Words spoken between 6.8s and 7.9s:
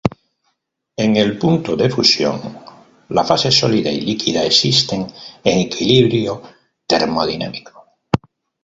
termodinámico.